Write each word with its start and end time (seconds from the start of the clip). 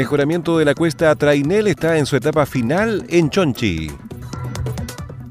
Mejoramiento 0.00 0.56
de 0.56 0.64
la 0.64 0.74
cuesta 0.74 1.14
Trainel 1.14 1.66
está 1.66 1.98
en 1.98 2.06
su 2.06 2.16
etapa 2.16 2.46
final 2.46 3.04
en 3.10 3.28
Chonchi. 3.28 3.90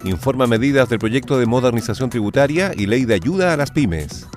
Informa 0.03 0.45
medidas 0.45 0.87
del 0.89 0.99
proyecto 0.99 1.39
de 1.39 1.47
modernización 1.47 2.11
tributaria 2.11 2.71
y 2.77 2.85
ley 2.85 3.05
de 3.05 3.15
ayuda 3.15 3.51
a 3.51 3.57
las 3.57 3.71
pymes. 3.71 4.27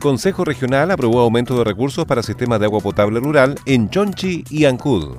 Consejo 0.00 0.46
Regional 0.46 0.90
aprobó 0.90 1.20
aumento 1.20 1.58
de 1.58 1.64
recursos 1.64 2.06
para 2.06 2.22
sistemas 2.22 2.60
de 2.60 2.64
agua 2.64 2.80
potable 2.80 3.20
rural 3.20 3.56
en 3.66 3.90
Chonchi 3.90 4.42
y 4.48 4.64
Ancud. 4.64 5.18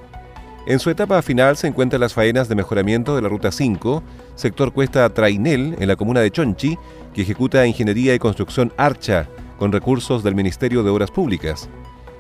En 0.68 0.80
su 0.80 0.90
etapa 0.90 1.22
final 1.22 1.58
se 1.58 1.68
encuentran 1.68 2.00
las 2.00 2.14
faenas 2.14 2.48
de 2.48 2.56
mejoramiento 2.56 3.14
de 3.14 3.24
la 3.24 3.28
Ruta 3.28 3.52
5, 3.52 4.02
sector 4.36 4.72
cuesta 4.72 5.14
Trainel, 5.14 5.76
en 5.78 5.88
la 5.90 5.98
comuna 5.98 6.22
de 6.22 6.32
Chonchi, 6.32 6.78
que 7.14 7.24
ejecuta 7.24 7.68
Ingeniería 7.68 8.16
y 8.16 8.20
Construcción 8.20 8.72
Archa, 8.78 9.28
con 9.58 9.72
recursos 9.72 10.24
del 10.24 10.36
Ministerio 10.36 10.84
de 10.84 10.90
Obras 10.90 11.12
Públicas. 11.12 11.70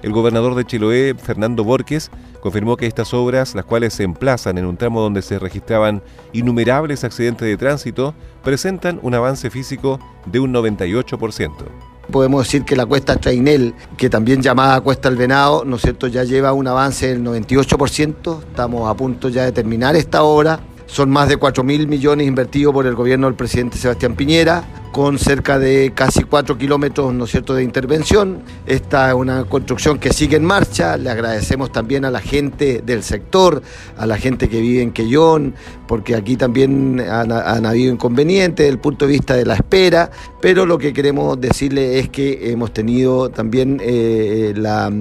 El 0.03 0.11
gobernador 0.11 0.53
de 0.53 0.65
Chiloé, 0.65 1.15
Fernando 1.15 1.63
Borges, 1.63 2.11
confirmó 2.39 2.77
que 2.77 2.85
estas 2.85 3.13
obras, 3.13 3.55
las 3.55 3.65
cuales 3.65 3.95
se 3.95 4.03
emplazan 4.03 4.57
en 4.57 4.65
un 4.65 4.77
tramo 4.77 5.01
donde 5.01 5.23
se 5.23 5.39
registraban 5.39 6.03
innumerables 6.33 7.03
accidentes 7.03 7.47
de 7.47 7.57
tránsito, 7.57 8.13
presentan 8.43 8.99
un 9.01 9.15
avance 9.15 9.49
físico 9.49 9.99
de 10.25 10.39
un 10.39 10.53
98%. 10.53 11.51
Podemos 12.11 12.45
decir 12.45 12.63
que 12.63 12.75
la 12.75 12.85
cuesta 12.85 13.17
Trainel, 13.17 13.73
que 13.97 14.09
también 14.09 14.41
llamada 14.41 14.79
Cuesta 14.81 15.09
El 15.09 15.17
Venado, 15.17 15.65
¿no 15.65 15.75
es 15.75 15.81
cierto?, 15.81 16.07
ya 16.07 16.23
lleva 16.23 16.53
un 16.53 16.67
avance 16.67 17.07
del 17.07 17.23
98%. 17.23 18.39
Estamos 18.41 18.89
a 18.89 18.93
punto 18.93 19.29
ya 19.29 19.43
de 19.43 19.51
terminar 19.51 19.95
esta 19.95 20.23
obra. 20.23 20.59
Son 20.85 21.09
más 21.09 21.27
de 21.27 21.35
4 21.35 21.65
mil 21.65 21.87
millones 21.87 22.25
invertidos 22.27 22.73
por 22.73 22.87
el 22.87 22.95
gobierno 22.95 23.27
del 23.27 23.35
presidente 23.35 23.77
Sebastián 23.77 24.15
Piñera, 24.15 24.63
con 24.91 25.19
cerca 25.19 25.59
de 25.59 25.91
casi 25.93 26.23
4 26.23 26.57
kilómetros 26.57 27.13
¿no 27.13 27.25
es 27.25 27.31
cierto? 27.31 27.53
de 27.53 27.63
intervención. 27.63 28.41
Esta 28.65 29.09
es 29.09 29.13
una 29.15 29.45
construcción 29.45 29.99
que 29.99 30.13
sigue 30.13 30.37
en 30.37 30.45
marcha. 30.45 30.97
Le 30.97 31.09
agradecemos 31.09 31.71
también 31.71 32.05
a 32.05 32.11
la 32.11 32.19
gente 32.19 32.81
del 32.85 33.03
sector, 33.03 33.61
a 33.97 34.05
la 34.05 34.17
gente 34.17 34.49
que 34.49 34.59
vive 34.59 34.81
en 34.81 34.91
Quellón, 34.91 35.55
porque 35.87 36.15
aquí 36.15 36.35
también 36.35 36.99
han, 36.99 37.31
habido 37.65 37.93
inconvenientes 37.93 38.65
desde 38.65 38.69
el 38.69 38.79
punto 38.79 39.05
de 39.05 39.11
vista 39.13 39.35
de 39.35 39.45
la 39.45 39.55
espera, 39.55 40.11
pero 40.41 40.65
lo 40.65 40.77
que 40.77 40.93
queremos 40.93 41.39
decirle 41.39 41.99
es 41.99 42.09
que 42.09 42.51
hemos 42.51 42.73
tenido 42.73 43.29
también 43.29 43.79
eh, 43.83 44.53
la 44.55 44.91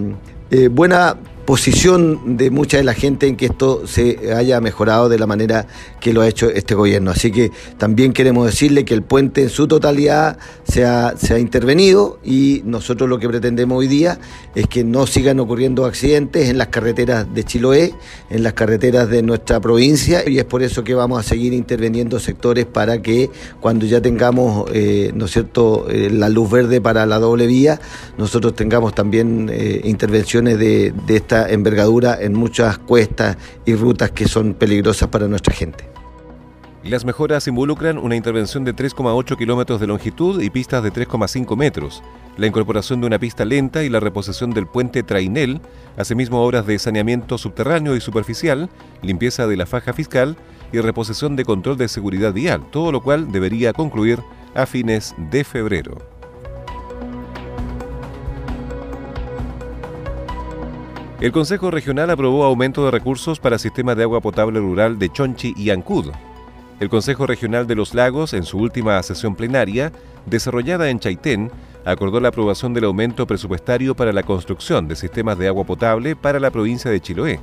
eh, 0.50 0.68
buena 0.68 1.16
posición 1.46 2.36
de 2.36 2.50
mucha 2.50 2.76
de 2.76 2.84
la 2.84 2.92
gente 2.92 3.28
en 3.28 3.36
que 3.36 3.46
esto 3.46 3.86
se 3.86 4.34
haya 4.34 4.60
mejorado 4.60 5.08
de 5.08 5.18
la 5.18 5.26
manera 5.26 5.66
que 6.00 6.12
lo 6.12 6.20
ha 6.20 6.28
hecho 6.28 6.50
este 6.50 6.74
gobierno. 6.74 7.12
Así 7.12 7.30
que 7.30 7.52
también 7.78 8.12
queremos 8.12 8.46
decirle 8.46 8.84
que 8.84 8.94
el 8.94 9.02
puente 9.02 9.42
en 9.42 9.48
su 9.48 9.68
totalidad 9.68 10.38
se 10.64 10.84
ha, 10.84 11.14
intervenido 11.38 12.18
y 12.24 12.62
nosotros 12.64 13.08
lo 13.08 13.18
que 13.18 13.28
pretendemos 13.28 13.78
hoy 13.78 13.86
día 13.86 14.18
es 14.54 14.66
que 14.66 14.84
no 14.84 15.06
sigan 15.06 15.38
ocurriendo 15.38 15.84
accidentes 15.84 16.48
en 16.48 16.58
las 16.58 16.68
carreteras 16.68 17.32
de 17.32 17.44
Chiloé, 17.44 17.94
en 18.30 18.42
las 18.42 18.54
carreteras 18.54 19.08
de 19.08 19.22
nuestra 19.22 19.60
provincia 19.60 20.28
y 20.28 20.38
es 20.38 20.44
por 20.44 20.62
eso 20.62 20.82
que 20.82 20.94
vamos 20.94 21.20
a 21.20 21.22
seguir 21.22 21.52
interviniendo 21.52 22.18
sectores 22.18 22.64
para 22.64 23.02
que 23.02 23.30
cuando 23.60 23.86
ya 23.86 24.00
tengamos, 24.00 24.68
eh, 24.72 25.12
¿no 25.14 25.28
cierto?, 25.28 25.86
eh, 25.88 26.10
la 26.10 26.28
luz 26.28 26.50
verde 26.50 26.80
para 26.80 27.06
la 27.06 27.18
doble 27.18 27.46
vía, 27.46 27.80
nosotros 28.18 28.54
tengamos 28.54 28.94
también 28.94 29.48
eh, 29.52 29.82
intervenciones 29.84 30.58
de 30.58 30.92
esta 31.08 31.35
envergadura 31.44 32.20
en 32.20 32.34
muchas 32.34 32.78
cuestas 32.78 33.36
y 33.64 33.74
rutas 33.74 34.10
que 34.10 34.26
son 34.26 34.54
peligrosas 34.54 35.08
para 35.08 35.28
nuestra 35.28 35.54
gente. 35.54 35.96
Las 36.88 37.04
mejoras 37.04 37.48
involucran 37.48 37.98
una 37.98 38.14
intervención 38.14 38.64
de 38.64 38.74
3,8 38.74 39.36
kilómetros 39.36 39.80
de 39.80 39.88
longitud 39.88 40.40
y 40.40 40.50
pistas 40.50 40.84
de 40.84 40.92
3,5 40.92 41.56
metros, 41.56 42.00
la 42.36 42.46
incorporación 42.46 43.00
de 43.00 43.08
una 43.08 43.18
pista 43.18 43.44
lenta 43.44 43.82
y 43.82 43.88
la 43.88 43.98
reposición 43.98 44.52
del 44.52 44.68
puente 44.68 45.02
Trainel, 45.02 45.60
asimismo 45.96 46.44
obras 46.44 46.64
de 46.64 46.78
saneamiento 46.78 47.38
subterráneo 47.38 47.96
y 47.96 48.00
superficial, 48.00 48.70
limpieza 49.02 49.48
de 49.48 49.56
la 49.56 49.66
faja 49.66 49.92
fiscal 49.92 50.36
y 50.72 50.78
reposición 50.78 51.34
de 51.34 51.44
control 51.44 51.76
de 51.76 51.88
seguridad 51.88 52.32
vial, 52.32 52.62
todo 52.70 52.92
lo 52.92 53.02
cual 53.02 53.32
debería 53.32 53.72
concluir 53.72 54.20
a 54.54 54.64
fines 54.66 55.14
de 55.30 55.42
febrero. 55.42 56.15
El 61.18 61.32
Consejo 61.32 61.70
Regional 61.70 62.10
aprobó 62.10 62.44
aumento 62.44 62.84
de 62.84 62.90
recursos 62.90 63.40
para 63.40 63.58
sistemas 63.58 63.96
de 63.96 64.02
agua 64.02 64.20
potable 64.20 64.60
rural 64.60 64.98
de 64.98 65.08
Chonchi 65.08 65.54
y 65.56 65.70
Ancud. 65.70 66.10
El 66.78 66.90
Consejo 66.90 67.26
Regional 67.26 67.66
de 67.66 67.74
los 67.74 67.94
Lagos, 67.94 68.34
en 68.34 68.42
su 68.42 68.58
última 68.58 69.02
sesión 69.02 69.34
plenaria, 69.34 69.92
desarrollada 70.26 70.90
en 70.90 71.00
Chaitén, 71.00 71.50
acordó 71.86 72.20
la 72.20 72.28
aprobación 72.28 72.74
del 72.74 72.84
aumento 72.84 73.26
presupuestario 73.26 73.96
para 73.96 74.12
la 74.12 74.24
construcción 74.24 74.88
de 74.88 74.96
sistemas 74.96 75.38
de 75.38 75.48
agua 75.48 75.64
potable 75.64 76.16
para 76.16 76.38
la 76.38 76.50
provincia 76.50 76.90
de 76.90 77.00
Chiloé. 77.00 77.40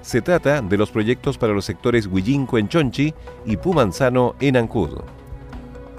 Se 0.00 0.20
trata 0.20 0.60
de 0.60 0.76
los 0.76 0.90
proyectos 0.90 1.38
para 1.38 1.52
los 1.52 1.64
sectores 1.64 2.08
Huillinco 2.08 2.58
en 2.58 2.68
Chonchi 2.68 3.14
y 3.46 3.56
Pumanzano 3.56 4.34
en 4.40 4.56
Ancud. 4.56 4.98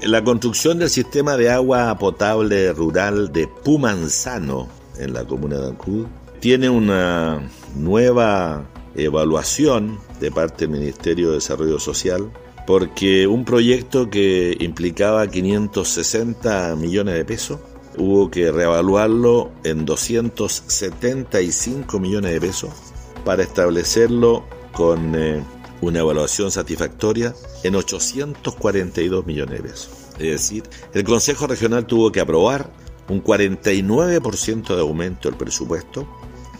La 0.01 0.23
construcción 0.23 0.79
del 0.79 0.89
sistema 0.89 1.37
de 1.37 1.51
agua 1.51 1.97
potable 1.97 2.71
rural 2.73 3.31
de 3.31 3.47
Pumanzano 3.47 4.69
en 4.97 5.13
la 5.13 5.25
comuna 5.25 5.57
de 5.57 5.67
Ancud 5.67 6.07
tiene 6.39 6.69
una 6.69 7.41
nueva 7.75 8.65
evaluación 8.95 9.99
de 10.19 10.31
parte 10.31 10.65
del 10.65 10.79
Ministerio 10.79 11.29
de 11.29 11.35
Desarrollo 11.35 11.79
Social 11.79 12.31
porque 12.65 13.27
un 13.27 13.45
proyecto 13.45 14.09
que 14.09 14.55
implicaba 14.59 15.27
560 15.27 16.75
millones 16.75 17.15
de 17.15 17.25
pesos 17.25 17.59
hubo 17.99 18.31
que 18.31 18.51
reevaluarlo 18.51 19.51
en 19.63 19.85
275 19.85 21.99
millones 21.99 22.31
de 22.31 22.41
pesos 22.41 22.71
para 23.25 23.43
establecerlo 23.43 24.45
con 24.71 25.13
eh, 25.15 25.43
una 25.81 25.99
evaluación 25.99 26.49
satisfactoria 26.49 27.35
en 27.63 27.75
842 27.75 29.25
millones 29.25 29.61
de 29.61 29.69
pesos. 29.69 29.89
Es 30.13 30.31
decir, 30.31 30.63
el 30.93 31.03
Consejo 31.03 31.47
Regional 31.47 31.85
tuvo 31.85 32.11
que 32.11 32.21
aprobar 32.21 32.71
un 33.09 33.23
49% 33.23 34.75
de 34.75 34.81
aumento 34.81 35.29
del 35.29 35.37
presupuesto 35.37 36.07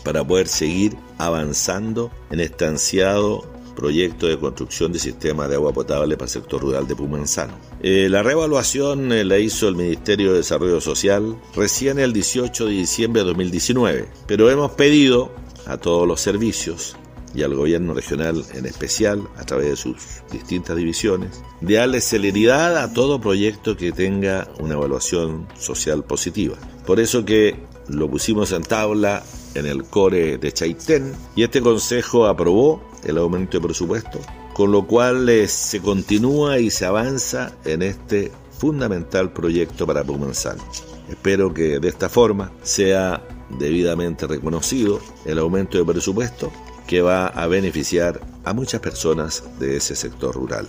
para 0.03 0.25
poder 0.25 0.47
seguir 0.47 0.97
avanzando 1.17 2.11
en 2.31 2.39
este 2.39 2.65
ansiado 2.65 3.45
proyecto 3.79 4.27
de 4.27 4.37
construcción 4.37 4.91
de 4.91 4.99
sistema 4.99 5.47
de 5.47 5.55
agua 5.55 5.73
potable 5.73 6.15
para 6.15 6.25
el 6.25 6.31
sector 6.31 6.61
rural 6.61 6.87
de 6.87 6.95
Pumanzano. 6.95 7.53
Eh, 7.81 8.07
la 8.09 8.21
reevaluación 8.21 9.11
eh, 9.11 9.23
la 9.23 9.39
hizo 9.39 9.67
el 9.67 9.75
Ministerio 9.75 10.31
de 10.31 10.39
Desarrollo 10.39 10.81
Social 10.81 11.35
recién 11.55 11.97
el 11.99 12.13
18 12.13 12.65
de 12.65 12.71
diciembre 12.71 13.21
de 13.21 13.27
2019, 13.29 14.09
pero 14.27 14.49
hemos 14.49 14.71
pedido 14.71 15.31
a 15.65 15.77
todos 15.77 16.07
los 16.07 16.19
servicios 16.19 16.95
y 17.33 17.43
al 17.43 17.55
gobierno 17.55 17.93
regional 17.93 18.43
en 18.53 18.65
especial, 18.65 19.27
a 19.37 19.45
través 19.45 19.69
de 19.69 19.75
sus 19.75 19.95
distintas 20.31 20.75
divisiones, 20.75 21.41
de 21.61 21.75
darle 21.75 22.01
celeridad 22.01 22.77
a 22.77 22.91
todo 22.91 23.21
proyecto 23.21 23.77
que 23.77 23.91
tenga 23.91 24.47
una 24.59 24.73
evaluación 24.73 25.47
social 25.57 26.03
positiva. 26.03 26.57
Por 26.85 26.99
eso 26.99 27.25
que 27.25 27.55
lo 27.87 28.09
pusimos 28.09 28.51
en 28.51 28.63
tabla 28.63 29.23
en 29.55 29.65
el 29.65 29.83
core 29.83 30.37
de 30.37 30.51
Chaitén 30.51 31.13
y 31.35 31.43
este 31.43 31.61
consejo 31.61 32.27
aprobó 32.27 32.88
el 33.03 33.17
aumento 33.17 33.57
de 33.57 33.67
presupuesto, 33.67 34.19
con 34.53 34.71
lo 34.71 34.85
cual 34.85 35.27
eh, 35.29 35.47
se 35.47 35.81
continúa 35.81 36.59
y 36.59 36.69
se 36.69 36.85
avanza 36.85 37.53
en 37.65 37.81
este 37.81 38.31
fundamental 38.51 39.31
proyecto 39.31 39.87
para 39.87 40.03
Pumanzano. 40.03 40.63
Espero 41.09 41.53
que 41.53 41.79
de 41.79 41.87
esta 41.87 42.09
forma 42.09 42.51
sea 42.61 43.21
debidamente 43.57 44.27
reconocido 44.27 44.99
el 45.25 45.39
aumento 45.39 45.77
de 45.77 45.85
presupuesto 45.85 46.51
que 46.85 47.01
va 47.01 47.27
a 47.27 47.47
beneficiar 47.47 48.19
a 48.43 48.53
muchas 48.53 48.81
personas 48.81 49.43
de 49.59 49.77
ese 49.77 49.95
sector 49.95 50.35
rural. 50.35 50.67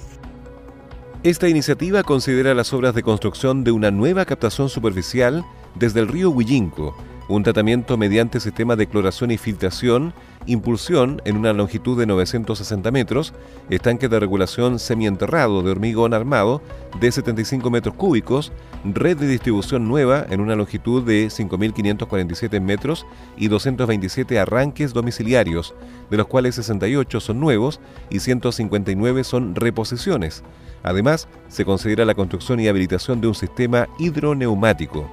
Esta 1.23 1.49
iniciativa 1.49 2.03
considera 2.03 2.55
las 2.55 2.73
obras 2.73 2.95
de 2.95 3.03
construcción 3.03 3.65
de 3.65 3.73
una 3.73 3.91
nueva 3.91 4.25
captación 4.25 4.71
superficial 4.71 5.45
desde 5.75 6.01
el 6.01 6.09
río 6.09 6.31
Huillinco, 6.31 6.97
un 7.29 7.43
tratamiento 7.43 7.97
mediante 7.97 8.41
sistema 8.41 8.75
de 8.75 8.87
cloración 8.87 9.31
y 9.31 9.37
filtración, 9.37 10.15
impulsión 10.47 11.21
en 11.25 11.37
una 11.37 11.53
longitud 11.53 11.99
de 11.99 12.07
960 12.07 12.91
metros, 12.91 13.35
estanque 13.69 14.09
de 14.09 14.21
regulación 14.21 14.79
semienterrado 14.79 15.63
de 15.63 15.71
hormigón 15.71 16.15
armado 16.15 16.63
de 17.01 17.13
75 17.13 17.71
metros 17.71 17.95
cúbicos, 17.95 18.53
red 18.85 19.17
de 19.17 19.27
distribución 19.27 19.89
nueva 19.89 20.27
en 20.31 20.41
una 20.41 20.57
longitud 20.57 21.03
de 21.05 21.27
5.547 21.27 22.61
metros 22.61 23.07
y 23.37 23.49
227 23.49 24.39
arranques 24.39 24.93
domiciliarios, 24.93 25.75
de 26.11 26.17
los 26.17 26.27
cuales 26.27 26.55
68 26.55 27.21
son 27.21 27.41
nuevos 27.41 27.81
y 28.09 28.21
159 28.21 29.25
son 29.25 29.55
reposiciones. 29.55 30.43
Además, 30.83 31.29
se 31.49 31.65
considera 31.65 32.05
la 32.05 32.15
construcción 32.15 32.61
y 32.61 32.69
habilitación 32.69 33.21
de 33.21 33.29
un 33.29 33.35
sistema 33.35 33.89
hidroneumático. 33.99 35.11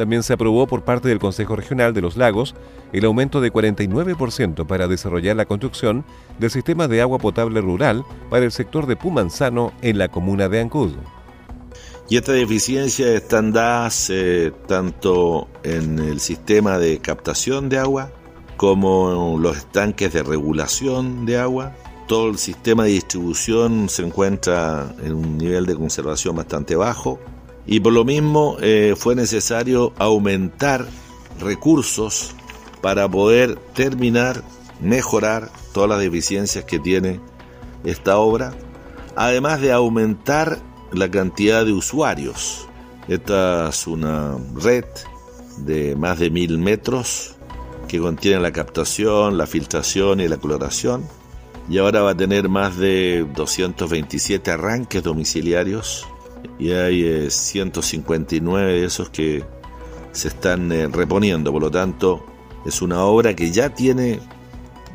También 0.00 0.22
se 0.22 0.32
aprobó 0.32 0.66
por 0.66 0.82
parte 0.82 1.10
del 1.10 1.18
Consejo 1.18 1.56
Regional 1.56 1.92
de 1.92 2.00
los 2.00 2.16
Lagos 2.16 2.54
el 2.94 3.04
aumento 3.04 3.42
de 3.42 3.52
49% 3.52 4.66
para 4.66 4.88
desarrollar 4.88 5.36
la 5.36 5.44
construcción 5.44 6.06
del 6.38 6.50
sistema 6.50 6.88
de 6.88 7.02
agua 7.02 7.18
potable 7.18 7.60
rural 7.60 8.02
para 8.30 8.46
el 8.46 8.50
sector 8.50 8.86
de 8.86 8.96
Pumanzano 8.96 9.74
en 9.82 9.98
la 9.98 10.08
comuna 10.08 10.48
de 10.48 10.60
Ancud. 10.60 10.92
Y 12.08 12.16
estas 12.16 12.36
deficiencias 12.36 13.10
están 13.10 13.52
dadas 13.52 14.08
eh, 14.08 14.54
tanto 14.66 15.48
en 15.64 15.98
el 15.98 16.18
sistema 16.18 16.78
de 16.78 16.98
captación 17.00 17.68
de 17.68 17.76
agua 17.76 18.10
como 18.56 19.36
los 19.38 19.58
estanques 19.58 20.14
de 20.14 20.22
regulación 20.22 21.26
de 21.26 21.36
agua. 21.36 21.76
Todo 22.08 22.30
el 22.30 22.38
sistema 22.38 22.84
de 22.84 22.92
distribución 22.92 23.90
se 23.90 24.02
encuentra 24.02 24.94
en 25.04 25.12
un 25.12 25.36
nivel 25.36 25.66
de 25.66 25.74
conservación 25.74 26.36
bastante 26.36 26.74
bajo 26.74 27.20
y 27.66 27.80
por 27.80 27.92
lo 27.92 28.04
mismo 28.04 28.56
eh, 28.60 28.94
fue 28.96 29.14
necesario 29.14 29.92
aumentar 29.98 30.86
recursos 31.40 32.34
para 32.80 33.08
poder 33.08 33.56
terminar, 33.74 34.42
mejorar 34.80 35.50
todas 35.72 35.90
las 35.90 36.00
deficiencias 36.00 36.64
que 36.64 36.78
tiene 36.78 37.20
esta 37.84 38.18
obra, 38.18 38.54
además 39.16 39.60
de 39.60 39.72
aumentar 39.72 40.58
la 40.92 41.10
cantidad 41.10 41.64
de 41.64 41.72
usuarios. 41.72 42.66
Esta 43.08 43.68
es 43.68 43.86
una 43.86 44.36
red 44.54 44.84
de 45.58 45.96
más 45.96 46.18
de 46.18 46.30
mil 46.30 46.58
metros 46.58 47.36
que 47.88 47.98
contiene 47.98 48.40
la 48.40 48.52
captación, 48.52 49.36
la 49.36 49.46
filtración 49.46 50.20
y 50.20 50.28
la 50.28 50.36
cloración. 50.36 51.04
Y 51.68 51.78
ahora 51.78 52.02
va 52.02 52.10
a 52.10 52.16
tener 52.16 52.48
más 52.48 52.76
de 52.76 53.26
227 53.34 54.50
arranques 54.50 55.02
domiciliarios 55.02 56.06
y 56.58 56.72
hay 56.72 57.30
159 57.30 58.70
eh, 58.70 58.80
de 58.80 58.86
esos 58.86 59.10
que 59.10 59.44
se 60.12 60.28
están 60.28 60.70
eh, 60.72 60.88
reponiendo. 60.88 61.52
Por 61.52 61.62
lo 61.62 61.70
tanto, 61.70 62.24
es 62.66 62.82
una 62.82 63.04
obra 63.04 63.34
que 63.34 63.50
ya 63.50 63.74
tiene 63.74 64.20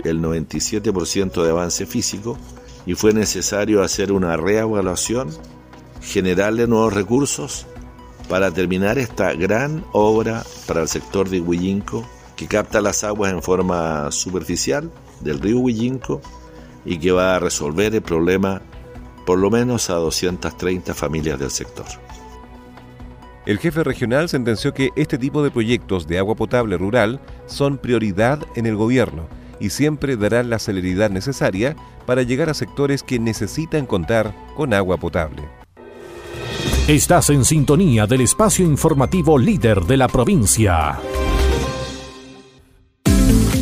el 0.04 0.22
97% 0.22 1.44
de 1.44 1.50
avance 1.50 1.86
físico 1.86 2.38
y 2.86 2.94
fue 2.94 3.14
necesario 3.14 3.82
hacer 3.82 4.12
una 4.12 4.38
reevaluación 4.38 5.30
generarle 6.02 6.68
nuevos 6.68 6.94
recursos 6.94 7.66
para 8.30 8.52
terminar 8.52 8.98
esta 8.98 9.34
gran 9.34 9.84
obra 9.92 10.44
para 10.68 10.82
el 10.82 10.88
sector 10.88 11.30
de 11.30 11.42
Huillinco 11.42 12.08
que 12.36 12.48
capta 12.48 12.82
las 12.82 13.04
aguas 13.04 13.32
en 13.32 13.42
forma 13.42 14.12
superficial 14.12 14.92
del 15.22 15.40
río 15.40 15.60
Huillinco 15.60 16.22
y 16.84 16.98
que 17.00 17.12
va 17.12 17.36
a 17.36 17.40
resolver 17.40 17.96
el 17.96 18.02
problema 18.02 18.62
por 19.26 19.40
lo 19.40 19.50
menos 19.50 19.90
a 19.90 19.96
230 19.96 20.94
familias 20.94 21.40
del 21.40 21.52
sector. 21.52 21.86
El 23.46 23.60
jefe 23.60 23.84
regional 23.84 24.28
sentenció 24.28 24.74
que 24.74 24.90
este 24.96 25.18
tipo 25.18 25.44
de 25.44 25.52
proyectos 25.52 26.08
de 26.08 26.18
agua 26.18 26.36
potable 26.36 26.78
rural 26.78 27.20
son 27.46 27.78
prioridad 27.78 28.40
en 28.56 28.66
el 28.66 28.76
gobierno 28.76 29.28
y 29.60 29.70
siempre 29.70 30.18
darán 30.18 30.50
la 30.50 30.60
celeridad 30.60 31.10
necesaria 31.10 31.76
para 32.06 32.24
llegar 32.24 32.50
a 32.50 32.56
sectores 32.56 33.04
que 33.04 33.20
necesitan 33.20 33.86
contar 33.86 34.34
con 34.56 34.74
agua 34.74 34.98
potable. 34.98 35.44
Estás 36.88 37.30
en 37.30 37.46
sintonía 37.46 38.06
del 38.06 38.22
espacio 38.22 38.66
informativo 38.66 39.38
líder 39.38 39.82
de 39.82 39.98
la 39.98 40.08
provincia. 40.08 41.00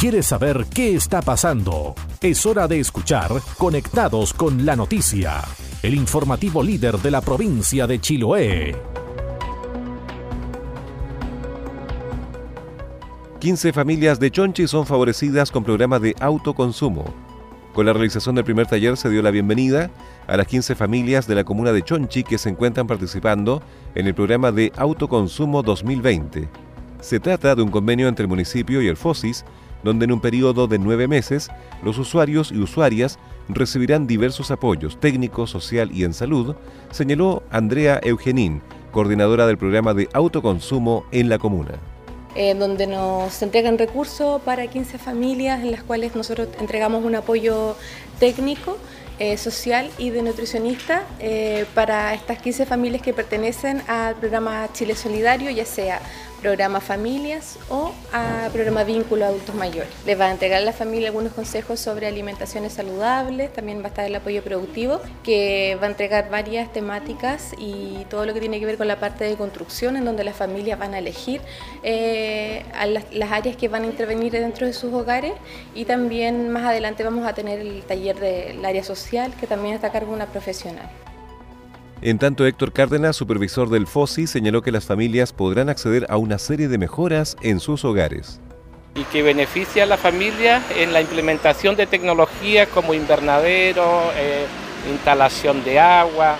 ¿Quieres 0.00 0.28
saber 0.28 0.64
qué 0.74 0.94
está 0.94 1.20
pasando? 1.20 1.94
Es 2.22 2.46
hora 2.46 2.66
de 2.66 2.80
escuchar 2.80 3.30
Conectados 3.58 4.32
con 4.32 4.64
la 4.64 4.74
Noticia, 4.74 5.42
el 5.82 5.92
informativo 5.92 6.62
líder 6.62 6.96
de 6.96 7.10
la 7.10 7.20
provincia 7.20 7.86
de 7.86 8.00
Chiloé. 8.00 8.76
15 13.40 13.74
familias 13.74 14.18
de 14.18 14.30
Chonchi 14.30 14.66
son 14.66 14.86
favorecidas 14.86 15.50
con 15.50 15.64
programa 15.64 15.98
de 15.98 16.16
autoconsumo. 16.18 17.04
Con 17.74 17.84
la 17.84 17.92
realización 17.92 18.36
del 18.36 18.44
primer 18.44 18.68
taller 18.68 18.96
se 18.96 19.10
dio 19.10 19.20
la 19.20 19.30
bienvenida 19.30 19.90
a 20.26 20.38
las 20.38 20.46
15 20.46 20.76
familias 20.76 21.26
de 21.26 21.34
la 21.34 21.44
comuna 21.44 21.72
de 21.72 21.82
Chonchi 21.82 22.24
que 22.24 22.38
se 22.38 22.48
encuentran 22.48 22.86
participando 22.86 23.62
en 23.94 24.06
el 24.06 24.14
programa 24.14 24.50
de 24.50 24.72
autoconsumo 24.78 25.62
2020. 25.62 26.48
Se 27.02 27.20
trata 27.20 27.54
de 27.54 27.60
un 27.60 27.70
convenio 27.70 28.08
entre 28.08 28.22
el 28.22 28.30
municipio 28.30 28.80
y 28.80 28.88
el 28.88 28.96
FOSIS 28.96 29.44
donde 29.82 30.04
en 30.04 30.12
un 30.12 30.20
periodo 30.20 30.66
de 30.66 30.78
nueve 30.78 31.08
meses 31.08 31.50
los 31.82 31.98
usuarios 31.98 32.52
y 32.52 32.58
usuarias 32.58 33.18
recibirán 33.48 34.06
diversos 34.06 34.50
apoyos 34.50 34.98
técnicos, 35.00 35.50
social 35.50 35.90
y 35.92 36.04
en 36.04 36.14
salud, 36.14 36.54
señaló 36.90 37.42
Andrea 37.50 38.00
Eugenín, 38.02 38.62
coordinadora 38.92 39.46
del 39.46 39.58
programa 39.58 39.94
de 39.94 40.08
autoconsumo 40.12 41.04
en 41.12 41.28
la 41.28 41.38
comuna. 41.38 41.78
Eh, 42.36 42.54
donde 42.54 42.86
nos 42.86 43.42
entregan 43.42 43.76
recursos 43.76 44.40
para 44.42 44.66
15 44.68 44.98
familias 44.98 45.62
en 45.62 45.72
las 45.72 45.82
cuales 45.82 46.14
nosotros 46.14 46.48
entregamos 46.60 47.04
un 47.04 47.16
apoyo 47.16 47.74
técnico, 48.20 48.78
eh, 49.18 49.36
social 49.36 49.90
y 49.98 50.10
de 50.10 50.22
nutricionista 50.22 51.04
eh, 51.18 51.66
para 51.74 52.14
estas 52.14 52.38
15 52.38 52.66
familias 52.66 53.02
que 53.02 53.12
pertenecen 53.12 53.82
al 53.88 54.14
programa 54.14 54.68
Chile 54.72 54.94
Solidario, 54.94 55.50
ya 55.50 55.66
sea 55.66 56.00
programa 56.40 56.80
familias 56.80 57.58
o 57.68 57.92
a 58.12 58.48
programa 58.52 58.84
vínculo 58.84 59.24
adultos 59.24 59.54
mayores. 59.54 59.90
Les 60.06 60.18
va 60.18 60.26
a 60.26 60.30
entregar 60.30 60.62
a 60.62 60.64
la 60.64 60.72
familia 60.72 61.08
algunos 61.08 61.32
consejos 61.32 61.80
sobre 61.80 62.06
alimentaciones 62.06 62.72
saludables, 62.72 63.52
también 63.52 63.80
va 63.80 63.84
a 63.84 63.88
estar 63.88 64.04
el 64.04 64.14
apoyo 64.14 64.42
productivo, 64.42 65.00
que 65.22 65.78
va 65.80 65.86
a 65.86 65.90
entregar 65.90 66.30
varias 66.30 66.72
temáticas 66.72 67.52
y 67.58 68.06
todo 68.08 68.26
lo 68.26 68.34
que 68.34 68.40
tiene 68.40 68.60
que 68.60 68.66
ver 68.66 68.76
con 68.76 68.88
la 68.88 68.98
parte 68.98 69.24
de 69.24 69.36
construcción, 69.36 69.96
en 69.96 70.04
donde 70.04 70.24
las 70.24 70.36
familias 70.36 70.78
van 70.78 70.94
a 70.94 70.98
elegir 70.98 71.40
eh, 71.82 72.64
las, 73.12 73.30
áreas 73.30 73.56
que 73.56 73.68
van 73.68 73.84
a 73.84 73.86
intervenir 73.86 74.32
dentro 74.32 74.66
de 74.66 74.72
sus 74.72 74.92
hogares 74.92 75.34
y 75.74 75.84
también 75.84 76.48
más 76.50 76.64
adelante 76.64 77.04
vamos 77.04 77.26
a 77.26 77.34
tener 77.34 77.60
el 77.60 77.82
taller 77.82 78.18
del 78.18 78.64
área 78.64 78.82
social, 78.82 79.32
que 79.38 79.46
también 79.46 79.74
está 79.74 79.88
a 79.88 79.92
cargo 79.92 80.10
de 80.10 80.16
una 80.16 80.26
profesional. 80.26 80.88
En 82.02 82.18
tanto, 82.18 82.46
Héctor 82.46 82.72
Cárdenas, 82.72 83.14
supervisor 83.14 83.68
del 83.68 83.86
FOSI, 83.86 84.26
señaló 84.26 84.62
que 84.62 84.72
las 84.72 84.86
familias 84.86 85.34
podrán 85.34 85.68
acceder 85.68 86.06
a 86.08 86.16
una 86.16 86.38
serie 86.38 86.66
de 86.66 86.78
mejoras 86.78 87.36
en 87.42 87.60
sus 87.60 87.84
hogares. 87.84 88.40
Y 88.94 89.04
que 89.04 89.22
beneficia 89.22 89.82
a 89.82 89.86
la 89.86 89.98
familia 89.98 90.62
en 90.78 90.94
la 90.94 91.02
implementación 91.02 91.76
de 91.76 91.86
tecnologías 91.86 92.68
como 92.68 92.94
invernadero, 92.94 93.84
eh, 94.16 94.46
instalación 94.90 95.62
de 95.62 95.78
agua, 95.78 96.38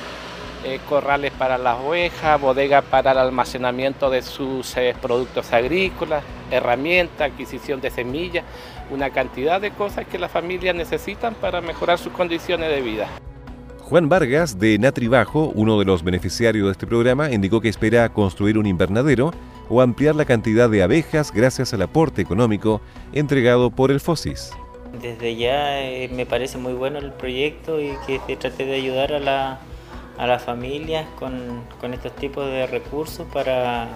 eh, 0.65 0.81
corrales 0.89 1.31
para 1.33 1.59
las 1.59 1.79
ovejas, 1.79 2.41
bodegas 2.41 2.83
para 2.83 3.13
el 3.13 3.19
almacenamiento 3.19 4.09
de 4.09 4.23
sus 4.23 4.75
eh, 4.79 4.97
productos 5.01 5.53
agrícolas, 5.53 6.25
herramientas, 6.51 7.31
adquisición 7.33 7.83
de 7.83 7.91
semillas, 7.91 8.47
una 8.91 9.11
cantidad 9.11 9.61
de 9.61 9.73
cosas 9.73 10.07
que 10.07 10.19
las 10.19 10.31
familias 10.31 10.75
necesitan 10.75 11.35
para 11.35 11.61
mejorar 11.61 11.99
sus 11.99 12.15
condiciones 12.15 12.71
de 12.71 12.81
vida. 12.81 13.09
Juan 13.91 14.09
Vargas, 14.09 14.61
de 14.61 14.79
Natribajo, 14.79 15.51
uno 15.53 15.77
de 15.77 15.85
los 15.85 16.05
beneficiarios 16.05 16.67
de 16.67 16.71
este 16.71 16.87
programa, 16.87 17.33
indicó 17.33 17.61
que 17.61 17.69
espera 17.69 18.09
construir 18.09 18.57
un 18.57 18.67
invernadero 18.67 19.33
o 19.69 19.81
ampliar 19.81 20.15
la 20.15 20.25
cantidad 20.27 20.71
de 20.71 20.85
abejas 20.85 21.33
gracias 21.33 21.75
al 21.75 21.83
aporte 21.83 22.23
económico 22.23 22.81
entregado 23.13 23.73
por 23.73 23.91
el 23.91 23.99
FOSIS. 23.99 24.53
Desde 25.03 25.35
ya 25.35 25.83
eh, 25.83 26.09
me 26.15 26.25
parece 26.25 26.57
muy 26.57 26.73
bueno 26.73 27.01
el 27.01 27.11
proyecto 27.11 27.81
y 27.81 27.91
que 28.07 28.21
se 28.29 28.37
trate 28.37 28.65
de 28.65 28.77
ayudar 28.77 29.13
a, 29.13 29.19
la, 29.19 29.59
a 30.19 30.27
las 30.29 30.45
familias 30.45 31.09
con, 31.19 31.65
con 31.81 31.93
estos 31.93 32.15
tipos 32.15 32.47
de 32.47 32.69
recursos 32.69 33.27
para 33.33 33.89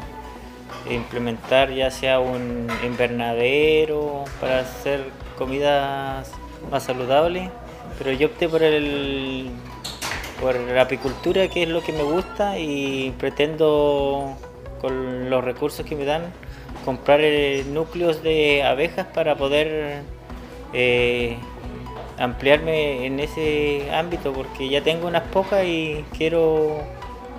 implementar 0.91 1.73
ya 1.73 1.93
sea 1.93 2.19
un 2.19 2.67
invernadero, 2.85 4.25
para 4.41 4.59
hacer 4.59 5.05
comidas 5.39 6.33
más 6.69 6.83
saludables, 6.83 7.49
pero 7.97 8.11
yo 8.11 8.27
opté 8.27 8.49
por 8.49 8.65
el 8.65 9.53
por 10.41 10.59
la 10.59 10.83
apicultura, 10.83 11.49
que 11.49 11.65
es 11.65 11.69
lo 11.69 11.83
que 11.83 11.93
me 11.93 12.03
gusta, 12.03 12.59
y 12.59 13.13
pretendo, 13.19 14.37
con 14.81 15.31
los 15.31 15.45
recursos 15.45 15.85
que 15.87 15.97
me 15.97 16.05
dan, 16.05 16.23
comprar 16.85 17.21
eh, 17.23 17.65
núcleos 17.69 18.23
de 18.23 18.63
abejas 18.63 19.07
para 19.07 19.37
poder 19.37 20.03
eh, 20.73 21.37
ampliarme 22.19 23.07
en 23.07 23.21
ese 23.21 23.91
ámbito, 23.93 24.33
porque 24.33 24.69
ya 24.69 24.83
tengo 24.83 25.09
unas 25.09 25.23
pocas 25.25 25.65
y 25.65 26.05
quiero 26.17 26.83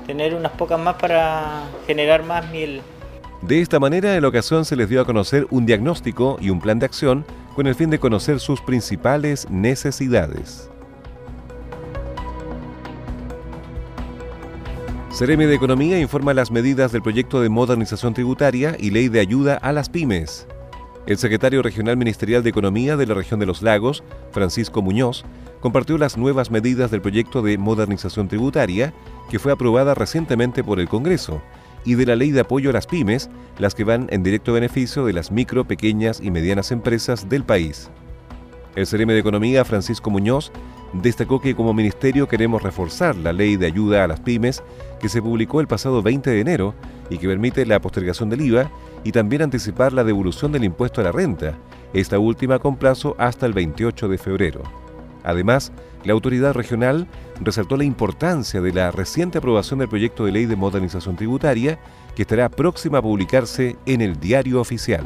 tener 0.08 0.36
unas 0.36 0.52
pocas 0.54 0.80
más 0.80 0.96
para 0.96 1.64
generar 1.88 2.24
más 2.24 2.50
miel. 2.52 2.82
De 3.42 3.62
esta 3.62 3.80
manera, 3.80 4.16
en 4.16 4.22
la 4.22 4.28
ocasión 4.28 4.66
se 4.66 4.76
les 4.76 4.90
dio 4.90 5.02
a 5.02 5.06
conocer 5.06 5.46
un 5.52 5.66
diagnóstico 5.66 6.38
y 6.42 6.50
un 6.50 6.60
plan 6.60 6.80
de 6.80 6.86
acción 6.86 7.26
con 7.56 7.68
el 7.68 7.76
fin 7.76 7.90
de 7.90 8.00
conocer 8.00 8.40
sus 8.40 8.62
principales 8.62 9.50
necesidades. 9.50 10.70
Ceremi 15.16 15.46
de 15.46 15.56
Economía 15.56 15.98
informa 15.98 16.34
las 16.34 16.52
medidas 16.52 16.92
del 16.92 17.02
proyecto 17.02 17.40
de 17.40 17.48
modernización 17.48 18.14
tributaria 18.14 18.76
y 18.78 18.90
ley 18.90 19.08
de 19.08 19.22
ayuda 19.22 19.56
a 19.56 19.72
las 19.72 19.88
pymes. 19.88 20.46
El 21.08 21.18
secretario 21.18 21.62
regional 21.62 21.96
ministerial 21.96 22.44
de 22.44 22.50
Economía 22.50 22.98
de 22.98 23.08
la 23.08 23.14
región 23.14 23.40
de 23.40 23.46
los 23.46 23.62
lagos, 23.62 24.04
Francisco 24.32 24.82
Muñoz, 24.82 25.24
compartió 25.62 25.98
las 25.98 26.18
nuevas 26.18 26.52
medidas 26.52 26.92
del 26.92 27.00
proyecto 27.00 27.42
de 27.42 27.58
modernización 27.58 28.28
tributaria 28.28 28.94
que 29.30 29.40
fue 29.40 29.54
aprobada 29.54 29.94
recientemente 29.94 30.66
por 30.66 30.82
el 30.82 30.90
Congreso 30.90 31.42
y 31.86 31.94
de 31.96 32.08
la 32.08 32.18
ley 32.18 32.32
de 32.32 32.42
apoyo 32.42 32.70
a 32.70 32.74
las 32.74 32.86
pymes, 32.86 33.30
las 33.58 33.74
que 33.74 33.86
van 33.86 34.08
en 34.10 34.22
directo 34.22 34.52
beneficio 34.52 35.06
de 35.06 35.14
las 35.14 35.32
micro, 35.32 35.66
pequeñas 35.66 36.20
y 36.20 36.30
medianas 36.30 36.74
empresas 36.74 37.30
del 37.30 37.46
país. 37.46 37.90
El 38.76 38.86
CRM 38.86 39.08
de 39.08 39.20
Economía, 39.20 39.64
Francisco 39.64 40.10
Muñoz, 40.10 40.52
destacó 41.02 41.40
que 41.40 41.56
como 41.56 41.74
ministerio 41.74 42.28
queremos 42.28 42.62
reforzar 42.62 43.16
la 43.16 43.34
ley 43.34 43.56
de 43.56 43.68
ayuda 43.68 44.04
a 44.04 44.08
las 44.08 44.20
pymes 44.20 44.64
que 45.00 45.10
se 45.10 45.22
publicó 45.22 45.62
el 45.62 45.68
pasado 45.68 46.02
20 46.02 46.30
de 46.30 46.40
enero 46.40 46.74
y 47.10 47.18
que 47.18 47.28
permite 47.28 47.66
la 47.66 47.82
postergación 47.82 48.30
del 48.30 48.42
IVA 48.42 48.72
y 49.04 49.12
también 49.12 49.42
anticipar 49.42 49.94
la 49.94 50.04
devolución 50.04 50.52
del 50.52 50.64
impuesto 50.64 51.02
a 51.02 51.04
la 51.04 51.12
renta, 51.12 51.58
esta 51.94 52.20
última 52.20 52.60
con 52.60 52.78
plazo 52.78 53.16
hasta 53.18 53.46
el 53.46 53.54
28 53.54 54.08
de 54.08 54.18
febrero. 54.18 54.64
Además, 55.24 55.72
la 56.04 56.14
autoridad 56.14 56.54
regional 56.54 57.08
resaltó 57.42 57.78
la 57.78 57.84
importancia 57.84 58.62
de 58.62 58.72
la 58.72 58.92
reciente 58.92 59.40
aprobación 59.40 59.80
del 59.80 59.90
proyecto 59.90 60.26
de 60.26 60.32
ley 60.32 60.46
de 60.46 60.56
modernización 60.56 61.16
tributaria 61.16 61.80
que 62.16 62.22
estará 62.22 62.50
próxima 62.50 63.00
a 63.00 63.02
publicarse 63.02 63.76
en 63.86 64.02
el 64.02 64.20
diario 64.20 64.62
oficial. 64.62 65.06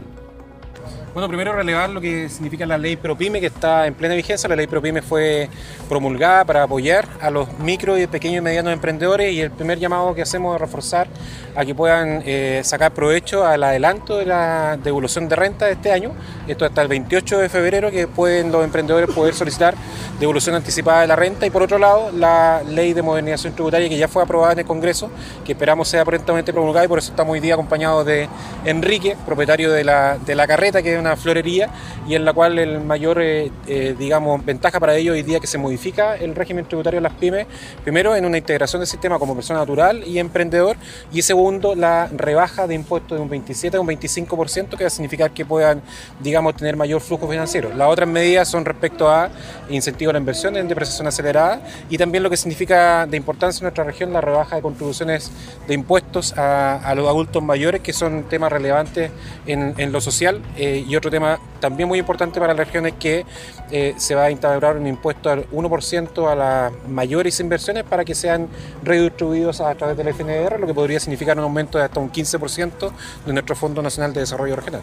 Bueno, 1.12 1.28
primero 1.28 1.54
relevar 1.54 1.89
lo 1.89 2.00
que 2.00 2.30
significa 2.30 2.68
la 2.68 2.78
ley 2.78 2.96
ProPyme 2.96 3.39
que 3.39 3.48
está 3.48 3.88
en 3.88 3.96
plena 3.96 4.13
vigencia. 4.13 4.48
La 4.48 4.56
ley 4.56 4.68
ProPyme 4.68 5.01
fue 5.01 5.50
promulgada 5.89 6.46
para 6.46 6.63
apoyar 6.63 7.08
a 7.20 7.32
los 7.32 7.51
micro 7.58 7.98
y 7.98 8.06
pequeños 8.06 8.38
y 8.38 8.42
medianos 8.42 8.72
emprendedores 8.72 9.34
y 9.34 9.42
el 9.42 9.50
primer 9.50 9.80
llamado 9.80 10.13
que 10.13 10.22
hacemos 10.22 10.54
es 10.54 10.62
reforzar 10.62 11.08
a 11.56 11.66
que 11.66 11.74
puedan 11.74 12.22
eh, 12.25 12.62
sacar 12.63 12.94
provecho 12.94 13.44
al 13.44 13.63
adelanto 13.63 14.18
de 14.18 14.28
la 14.28 14.78
devolución 14.78 15.28
de 15.28 15.36
renta 15.36 15.66
de 15.66 15.72
este 15.72 15.92
año. 15.92 16.12
Esto 16.48 16.66
hasta 16.66 16.84
el 16.84 16.88
28 16.88 17.39
de 17.39 17.50
febrero 17.50 17.89
que 17.89 18.08
pueden 18.08 18.51
los 18.51 18.63
emprendedores 18.63 19.10
poder 19.10 19.34
solicitar 19.34 19.74
devolución 20.19 20.53
anticipada 20.53 21.01
de 21.01 21.07
la 21.07 21.15
renta 21.15 21.45
y 21.45 21.49
por 21.49 21.63
otro 21.63 21.77
lado 21.77 22.11
la 22.11 22.61
ley 22.67 22.91
de 22.93 23.01
modernización 23.01 23.53
tributaria 23.53 23.88
que 23.88 23.97
ya 23.97 24.09
fue 24.09 24.21
aprobada 24.21 24.51
en 24.51 24.59
el 24.59 24.65
Congreso, 24.65 25.09
que 25.45 25.53
esperamos 25.53 25.88
sea 25.88 26.03
prontamente 26.03 26.51
promulgada 26.51 26.85
y 26.85 26.88
por 26.89 26.99
eso 26.99 27.11
estamos 27.11 27.33
hoy 27.33 27.39
día 27.39 27.53
acompañados 27.53 28.05
de 28.05 28.27
Enrique, 28.65 29.15
propietario 29.25 29.71
de 29.71 29.85
la, 29.85 30.17
de 30.17 30.35
la 30.35 30.45
carreta 30.45 30.81
que 30.81 30.97
una 30.97 31.15
florería 31.15 31.69
y 32.05 32.15
en 32.15 32.25
la 32.25 32.33
cual 32.33 32.59
el 32.59 32.81
mayor, 32.81 33.21
eh, 33.21 33.49
eh, 33.67 33.95
digamos, 33.97 34.43
ventaja 34.43 34.79
para 34.79 34.95
ellos 34.95 35.13
hoy 35.13 35.23
día 35.23 35.39
que 35.39 35.47
se 35.47 35.57
modifica 35.57 36.15
el 36.15 36.35
régimen 36.35 36.65
tributario 36.65 36.97
de 36.97 37.03
las 37.03 37.13
pymes, 37.13 37.47
primero 37.83 38.15
en 38.15 38.25
una 38.25 38.38
integración 38.38 38.81
del 38.81 38.88
sistema 38.88 39.19
como 39.19 39.35
persona 39.35 39.59
natural 39.59 40.03
y 40.05 40.19
emprendedor 40.19 40.75
y 41.13 41.21
segundo 41.21 41.75
la 41.75 42.07
rebaja 42.07 42.67
de 42.67 42.75
impuestos 42.75 43.17
de 43.17 43.21
un 43.21 43.29
27 43.29 43.77
a 43.77 43.79
un 43.79 43.88
25% 43.88 44.69
que 44.77 44.83
va 44.83 44.88
a 44.88 44.89
significar 44.89 45.31
que 45.31 45.45
puedan, 45.45 45.81
digamos, 46.19 46.57
tener 46.57 46.75
mayor 46.75 46.99
flujo 46.99 47.27
financiero. 47.27 47.69
Las 47.73 47.88
otras 47.88 48.09
medidas 48.09 48.49
son 48.49 48.65
respecto 48.65 49.09
a 49.09 49.29
incentivo 49.69 50.09
a 50.10 50.13
la 50.13 50.20
inversión 50.20 50.58
en 50.58 50.68
depreciación 50.68 51.08
acelerada 51.08 51.62
y 51.89 51.98
también 51.98 52.24
lo 52.24 52.30
que 52.30 52.38
significa 52.38 53.06
de 53.06 53.18
importancia 53.18 53.60
en 53.60 53.63
nuestra 53.66 53.84
región 53.84 54.13
la 54.13 54.22
rebaja 54.22 54.56
de 54.56 54.62
contribuciones 54.62 55.32
de 55.68 55.74
impuestos 55.74 56.34
a, 56.38 56.94
los 56.96 57.08
adultos 57.08 57.44
mayores 57.44 57.82
que 57.82 57.94
son 57.94 58.24
temas 58.24 58.51
relevantes 58.51 59.12
en, 59.46 59.74
en 59.78 59.92
lo 59.92 60.01
social 60.01 60.42
eh, 60.58 60.84
y 60.88 60.96
otro 60.96 61.12
tema 61.12 61.39
también 61.60 61.88
muy 61.88 62.00
importante 62.00 62.39
para 62.39 62.54
la 62.54 62.63
región 62.63 62.86
es 62.86 62.94
que 62.94 63.25
eh, 63.72 63.94
se 63.98 64.16
va 64.16 64.25
a 64.25 64.32
instaurar 64.32 64.78
un 64.78 64.88
impuesto 64.88 65.30
al 65.30 65.50
1% 65.50 66.32
a 66.32 66.36
las 66.36 66.74
mayores 66.88 67.39
inversiones 67.39 67.84
para 67.84 68.06
que 68.06 68.16
sean 68.16 68.48
redistribuidos 68.84 69.62
a 69.62 69.74
través 69.75 69.98
del 69.98 70.13
FNDR, 70.13 70.60
lo 70.60 70.68
que 70.68 70.74
podría 70.74 71.00
significar 71.00 71.38
un 71.38 71.44
aumento 71.44 71.78
de 71.78 71.86
hasta 71.86 72.00
un 72.00 72.12
15% 72.12 72.92
de 73.25 73.34
nuestro 73.34 73.56
Fondo 73.56 73.82
Nacional 73.82 74.13
de 74.13 74.22
Desarrollo 74.22 74.56
Regional. 74.56 74.82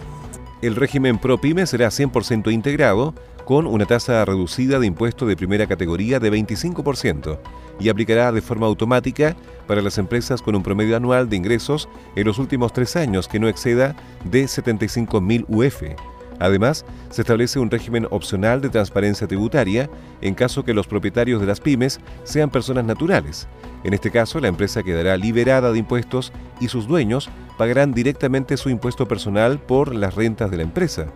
El 0.62 0.75
régimen 0.75 1.18
ProPyme 1.18 1.66
será 1.66 1.88
100% 1.88 2.52
integrado 2.52 3.14
con 3.44 3.66
una 3.66 3.86
tasa 3.86 4.25
reducida 4.25 4.78
de 4.78 4.86
impuesto 4.86 5.26
de 5.26 5.36
primera 5.36 5.66
categoría 5.66 6.18
de 6.18 6.32
25% 6.32 7.38
y 7.78 7.88
aplicará 7.88 8.32
de 8.32 8.40
forma 8.40 8.66
automática 8.66 9.36
para 9.66 9.82
las 9.82 9.98
empresas 9.98 10.42
con 10.42 10.56
un 10.56 10.62
promedio 10.62 10.96
anual 10.96 11.28
de 11.28 11.36
ingresos 11.36 11.88
en 12.16 12.26
los 12.26 12.38
últimos 12.38 12.72
tres 12.72 12.96
años 12.96 13.28
que 13.28 13.38
no 13.38 13.48
exceda 13.48 13.94
de 14.25 14.44
75.000 14.44 15.44
UF. 15.48 16.15
Además, 16.38 16.84
se 17.10 17.22
establece 17.22 17.58
un 17.58 17.70
régimen 17.70 18.06
opcional 18.10 18.60
de 18.60 18.68
transparencia 18.68 19.26
tributaria 19.26 19.88
en 20.20 20.34
caso 20.34 20.64
que 20.64 20.74
los 20.74 20.86
propietarios 20.86 21.40
de 21.40 21.46
las 21.46 21.60
pymes 21.60 22.00
sean 22.24 22.50
personas 22.50 22.84
naturales. 22.84 23.48
En 23.84 23.94
este 23.94 24.10
caso, 24.10 24.40
la 24.40 24.48
empresa 24.48 24.82
quedará 24.82 25.16
liberada 25.16 25.72
de 25.72 25.78
impuestos 25.78 26.32
y 26.60 26.68
sus 26.68 26.86
dueños 26.86 27.30
pagarán 27.56 27.94
directamente 27.94 28.56
su 28.56 28.68
impuesto 28.68 29.06
personal 29.06 29.58
por 29.58 29.94
las 29.94 30.14
rentas 30.14 30.50
de 30.50 30.58
la 30.58 30.62
empresa. 30.62 31.06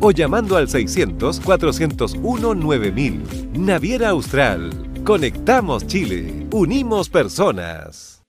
o 0.00 0.10
llamando 0.10 0.56
al 0.56 0.68
600-401-9000. 0.68 3.58
Naviera 3.58 4.10
Austral. 4.10 4.70
Conectamos 5.04 5.86
Chile. 5.86 6.46
Unimos 6.52 7.08
personas. 7.08 8.22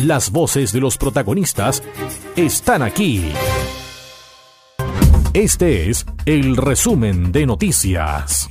Las 0.00 0.30
voces 0.30 0.72
de 0.72 0.80
los 0.80 0.96
protagonistas 0.96 1.82
están 2.36 2.82
aquí. 2.82 3.24
Este 5.32 5.90
es 5.90 6.06
el 6.26 6.56
resumen 6.56 7.32
de 7.32 7.46
noticias. 7.46 8.48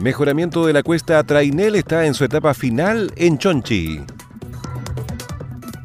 Mejoramiento 0.00 0.66
de 0.66 0.72
la 0.72 0.82
cuesta 0.82 1.22
Trainel 1.24 1.74
está 1.74 2.06
en 2.06 2.14
su 2.14 2.24
etapa 2.24 2.54
final 2.54 3.12
en 3.16 3.38
Chonchi. 3.38 4.00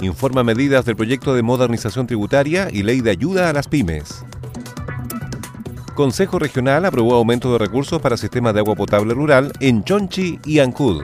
Informa 0.02 0.44
medidas 0.44 0.86
del 0.86 0.96
proyecto 0.96 1.34
de 1.34 1.42
modernización 1.42 2.06
tributaria 2.06 2.68
y 2.72 2.84
ley 2.84 3.02
de 3.02 3.12
ayuda 3.12 3.50
a 3.50 3.54
las 3.54 3.68
pymes. 3.68 4.26
Consejo 5.96 6.38
Regional 6.38 6.84
aprobó 6.84 7.16
aumento 7.16 7.54
de 7.54 7.60
recursos 7.60 8.02
para 8.02 8.18
sistemas 8.18 8.54
de 8.54 8.60
agua 8.60 8.76
potable 8.76 9.14
rural 9.14 9.54
en 9.62 9.84
Chonchi 9.86 10.40
y 10.46 10.60
Ancud. 10.60 11.04